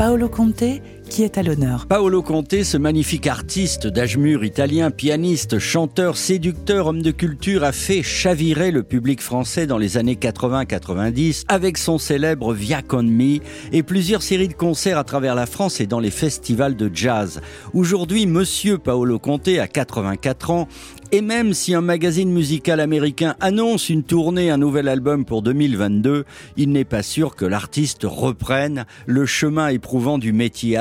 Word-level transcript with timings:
Paolo 0.00 0.30
Conte 0.30 0.99
qui 1.10 1.24
est 1.24 1.36
à 1.38 1.42
l'honneur. 1.42 1.86
Paolo 1.86 2.22
Conte, 2.22 2.62
ce 2.62 2.76
magnifique 2.76 3.26
artiste 3.26 3.88
d'âge 3.88 4.16
mûr 4.16 4.44
italien, 4.44 4.92
pianiste, 4.92 5.58
chanteur, 5.58 6.16
séducteur, 6.16 6.86
homme 6.86 7.02
de 7.02 7.10
culture, 7.10 7.64
a 7.64 7.72
fait 7.72 8.02
chavirer 8.02 8.70
le 8.70 8.84
public 8.84 9.20
français 9.20 9.66
dans 9.66 9.76
les 9.76 9.98
années 9.98 10.14
80-90 10.14 11.44
avec 11.48 11.78
son 11.78 11.98
célèbre 11.98 12.54
Via 12.54 12.80
con 12.80 13.02
me 13.02 13.40
et 13.72 13.82
plusieurs 13.82 14.22
séries 14.22 14.48
de 14.48 14.54
concerts 14.54 14.98
à 14.98 15.04
travers 15.04 15.34
la 15.34 15.46
France 15.46 15.80
et 15.80 15.86
dans 15.86 16.00
les 16.00 16.12
festivals 16.12 16.76
de 16.76 16.88
jazz. 16.94 17.40
Aujourd'hui, 17.74 18.26
Monsieur 18.26 18.78
Paolo 18.78 19.18
Conte 19.18 19.48
a 19.48 19.66
84 19.66 20.50
ans 20.50 20.68
et 21.12 21.22
même 21.22 21.54
si 21.54 21.74
un 21.74 21.80
magazine 21.80 22.30
musical 22.30 22.78
américain 22.78 23.34
annonce 23.40 23.88
une 23.88 24.04
tournée, 24.04 24.48
un 24.48 24.58
nouvel 24.58 24.86
album 24.86 25.24
pour 25.24 25.42
2022, 25.42 26.24
il 26.56 26.70
n'est 26.70 26.84
pas 26.84 27.02
sûr 27.02 27.34
que 27.34 27.44
l'artiste 27.44 28.02
reprenne 28.04 28.86
le 29.06 29.26
chemin 29.26 29.68
éprouvant 29.68 30.18
du 30.18 30.32
métier. 30.32 30.76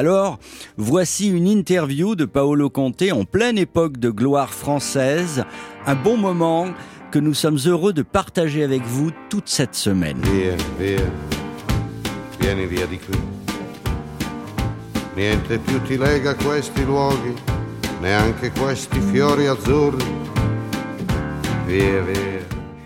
Voici 0.77 1.29
une 1.29 1.47
interview 1.47 2.15
de 2.15 2.25
Paolo 2.25 2.69
Conte 2.69 3.03
en 3.11 3.23
pleine 3.23 3.57
époque 3.57 3.97
de 3.97 4.09
gloire 4.09 4.53
française, 4.53 5.43
un 5.85 5.95
bon 5.95 6.17
moment 6.17 6.67
que 7.11 7.19
nous 7.19 7.33
sommes 7.33 7.57
heureux 7.65 7.93
de 7.93 8.03
partager 8.03 8.63
avec 8.63 8.83
vous 8.83 9.11
toute 9.29 9.49
cette 9.49 9.75
semaine. 9.75 10.21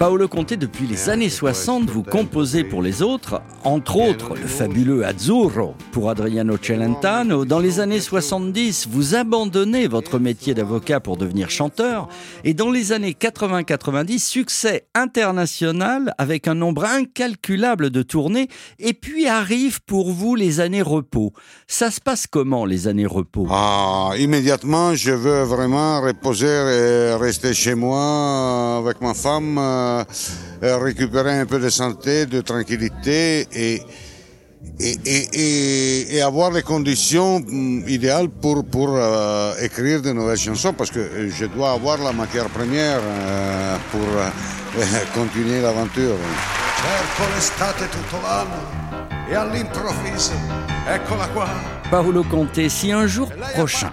Paolo 0.03 0.27
Conte, 0.27 0.55
depuis 0.55 0.85
les 0.85 1.07
années 1.07 1.29
60, 1.29 1.89
vous 1.89 2.03
composez 2.03 2.65
pour 2.65 2.81
les 2.81 3.01
autres, 3.01 3.41
entre 3.63 3.95
autres 3.95 4.35
le 4.35 4.47
fabuleux 4.47 5.05
Azzurro 5.05 5.75
pour 5.93 6.09
Adriano 6.09 6.57
Celentano. 6.61 7.45
Dans 7.45 7.59
les 7.59 7.79
années 7.79 8.01
70, 8.01 8.89
vous 8.91 9.15
abandonnez 9.15 9.87
votre 9.87 10.19
métier 10.19 10.53
d'avocat 10.53 10.99
pour 10.99 11.15
devenir 11.15 11.49
chanteur. 11.49 12.09
Et 12.43 12.53
dans 12.53 12.69
les 12.69 12.91
années 12.91 13.15
80-90, 13.17 14.19
succès 14.19 14.87
international 14.93 16.13
avec 16.17 16.49
un 16.49 16.55
nombre 16.55 16.83
incalculable 16.83 17.89
de 17.89 18.01
tournées. 18.01 18.49
Et 18.79 18.93
puis 18.93 19.29
arrivent 19.29 19.79
pour 19.85 20.11
vous 20.11 20.35
les 20.35 20.59
années 20.59 20.81
repos. 20.81 21.31
Ça 21.65 21.91
se 21.91 22.01
passe 22.01 22.27
comment 22.27 22.65
les 22.65 22.89
années 22.89 23.05
repos? 23.05 23.47
Ah, 23.49 24.11
immédiatement, 24.19 24.95
je 24.95 25.11
veux 25.11 25.43
vraiment 25.43 26.01
reposer 26.01 26.47
et 26.47 27.15
rester 27.15 27.53
chez 27.53 27.75
moi 27.75 28.79
avec 28.79 28.99
ma 28.99 29.13
femme, 29.13 29.57
euh, 29.99 30.03
euh, 30.63 30.77
récupérer 30.77 31.39
un 31.39 31.45
peu 31.45 31.59
de 31.59 31.69
santé, 31.69 32.25
de 32.25 32.41
tranquillité 32.41 33.47
et, 33.51 33.81
et, 34.79 36.15
et, 36.15 36.21
avoir 36.21 36.51
les 36.51 36.61
conditions 36.63 37.39
mm, 37.39 37.87
idéales 37.87 38.29
pour, 38.29 38.65
pour 38.65 38.89
euh, 38.93 39.53
écrire 39.61 40.01
de 40.01 40.11
nouvelles 40.13 40.37
chansons 40.37 40.73
parce 40.73 40.91
que 40.91 41.29
je 41.29 41.45
dois 41.45 41.71
avoir 41.71 41.97
la 41.97 42.13
matière 42.13 42.49
première 42.49 42.99
euh, 43.01 43.77
pour 43.91 44.01
euh, 44.01 44.29
continuer 45.13 45.61
l'aventure. 45.61 46.17
L'estate 47.35 47.81
e 47.81 47.87
eccola. 50.95 51.82
Paolo 51.93 52.23
Conte, 52.23 52.69
si 52.69 52.91
un 52.91 53.05
jour 53.05 53.29
prochain 53.53 53.91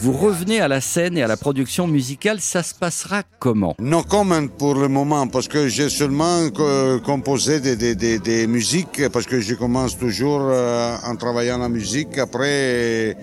vous 0.00 0.10
revenez 0.10 0.60
à 0.60 0.66
la 0.66 0.80
scène 0.80 1.16
et 1.16 1.22
à 1.22 1.28
la 1.28 1.36
production 1.36 1.86
musicale, 1.86 2.40
ça 2.40 2.64
se 2.64 2.74
passera 2.74 3.22
comment? 3.38 3.76
Non 3.78 4.02
comment 4.02 4.48
pour 4.48 4.74
le 4.74 4.88
moment, 4.88 5.28
parce 5.28 5.46
que 5.46 5.68
j'ai 5.68 5.88
seulement 5.88 6.50
co- 6.50 6.98
composé 7.04 7.60
des, 7.60 7.76
des, 7.76 7.94
des, 7.94 8.18
des 8.18 8.48
musiques, 8.48 9.08
parce 9.12 9.26
que 9.26 9.38
je 9.38 9.54
commence 9.54 9.96
toujours 9.96 10.40
euh, 10.42 10.96
en 11.06 11.14
travaillant 11.14 11.58
la 11.58 11.68
musique. 11.68 12.18
Après, 12.18 13.16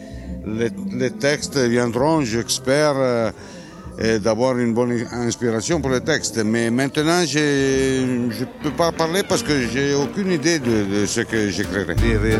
les, 0.47 0.69
les 0.93 1.11
textes 1.11 1.57
viendront, 1.57 2.21
j'espère, 2.21 2.93
euh, 2.95 3.29
et 3.99 4.19
d'avoir 4.19 4.57
une 4.57 4.73
bonne 4.73 5.05
inspiration 5.11 5.81
pour 5.81 5.91
les 5.91 5.99
textes. 5.99 6.37
Mais 6.37 6.69
maintenant, 6.71 7.25
je 7.25 8.05
ne 8.05 8.45
peux 8.63 8.71
pas 8.71 8.93
parler 8.93 9.23
parce 9.27 9.43
que 9.43 9.67
j'ai 9.67 9.93
aucune 9.93 10.31
idée 10.31 10.59
de, 10.59 11.01
de 11.01 11.05
ce 11.05 11.19
que 11.19 11.49
j'écrirai. 11.49 12.39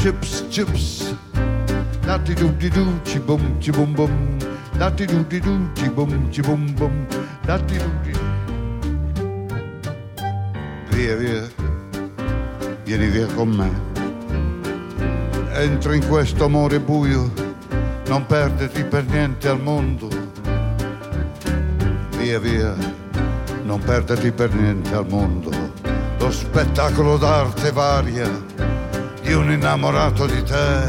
Chips, 0.00 0.46
chips. 0.48 1.14
Lati 2.06 2.32
doo 2.32 2.48
di 2.56 2.70
doo, 2.70 3.00
chi 3.02 3.18
boom, 3.18 3.58
chi 3.58 3.70
boom 3.70 3.92
boom. 3.92 4.38
Lati 4.78 5.04
doo 5.04 5.24
di 5.28 5.38
doo, 5.40 5.70
chi 5.74 5.90
boom, 5.90 6.30
chi 6.30 6.40
boom. 6.40 7.06
Lati 7.44 7.76
doo 7.76 7.90
di 8.00 8.12
Via, 10.88 11.16
via. 11.16 11.46
Vieni 12.84 13.08
via 13.08 13.26
con 13.34 13.50
me. 13.50 13.70
Entra 15.52 15.94
in 15.94 16.08
questo 16.08 16.46
amore 16.46 16.80
buio, 16.80 17.30
non 18.06 18.24
perderti 18.24 18.84
per 18.84 19.04
niente 19.04 19.48
al 19.48 19.60
mondo. 19.60 20.08
Via, 22.16 22.38
via, 22.38 22.74
non 23.64 23.80
perderti 23.80 24.32
per 24.32 24.54
niente 24.54 24.94
al 24.94 25.06
mondo. 25.10 25.50
Lo 26.18 26.30
spettacolo 26.30 27.18
d'arte 27.18 27.70
varia 27.70 28.69
di 29.30 29.36
un 29.36 29.48
innamorato 29.52 30.26
di 30.26 30.42
te. 30.42 30.88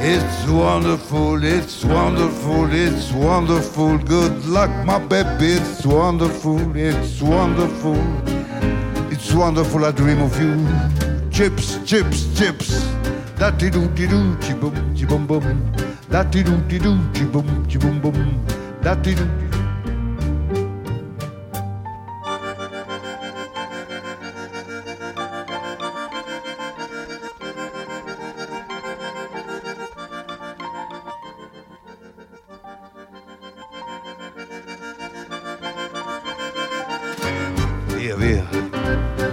It's 0.00 0.46
wonderful, 0.46 1.44
it's 1.44 1.84
wonderful, 1.84 2.72
it's 2.72 3.12
wonderful. 3.12 3.98
Good 3.98 4.46
luck, 4.46 4.70
my 4.86 4.98
baby. 4.98 5.56
It's 5.60 5.84
wonderful, 5.84 6.74
it's 6.74 7.20
wonderful. 7.20 7.98
It's 9.10 9.30
wonderful, 9.30 9.84
I 9.84 9.92
dream 9.92 10.22
of 10.22 10.40
you. 10.40 10.56
Chips, 11.30 11.78
chips, 11.84 12.32
chips. 12.34 12.82
Da 13.36 13.50
ti 13.50 13.68
do 13.68 13.88
di 13.88 14.06
do, 14.06 14.34
chi 14.40 14.54
boom, 14.54 14.94
chi 14.94 15.04
boom 15.04 15.26
boom. 15.26 15.70
Da 16.08 16.24
ti 16.24 16.42
do 16.42 16.56
di 16.66 16.78
do, 16.78 16.96
chi 17.12 17.24
boom, 17.24 17.66
chi 17.66 17.76
boom 17.76 18.00
boom. 18.00 18.40
Da 18.80 18.94
ti 18.96 19.12
do 19.12 19.41
Via, 38.14 38.16
via, 38.16 38.44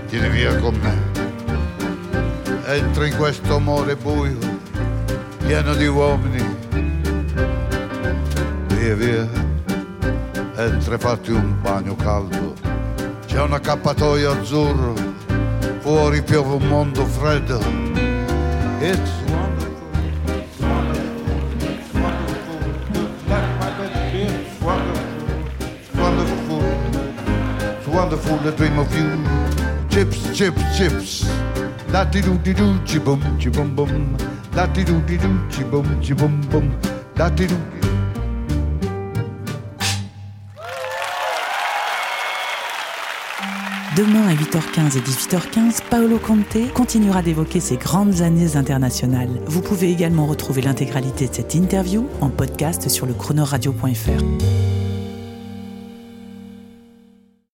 vieni 0.08 0.30
via 0.30 0.56
con 0.56 0.74
me. 0.76 0.96
Entra 2.66 3.08
in 3.08 3.16
questo 3.18 3.56
amore 3.58 3.98
buio, 3.98 4.38
pieno 5.46 5.74
di 5.76 5.86
uomini. 5.88 6.58
Via, 8.68 8.96
via, 8.96 9.28
entra 10.56 10.96
e 10.96 10.98
fatti 10.98 11.32
un 11.32 11.62
bagno 11.62 11.96
caldo. 11.96 12.54
C'è 13.26 13.42
un 13.42 13.52
accappatoio 13.52 14.32
azzurro, 14.32 14.94
fuori 15.80 16.22
piove 16.22 16.56
un 16.56 16.68
mondo 16.68 17.06
freddo. 17.06 17.60
It's 18.80 19.12
wonderful, 19.28 19.49
Demain 43.98 44.30
à 44.30 44.34
8h15 44.34 44.98
et 44.98 45.02
18h15, 45.02 45.82
Paolo 45.90 46.20
Conte 46.20 46.72
continuera 46.74 47.22
d'évoquer 47.22 47.60
ses 47.60 47.76
grandes 47.76 48.22
années 48.22 48.56
internationales. 48.56 49.42
Vous 49.46 49.62
pouvez 49.62 49.92
également 49.92 50.26
retrouver 50.26 50.62
l'intégralité 50.62 51.28
de 51.28 51.34
cette 51.34 51.54
interview 51.54 52.08
en 52.22 52.30
podcast 52.30 52.88
sur 52.88 53.06
le 53.06 53.14
chronoradio.fr. 53.14 54.79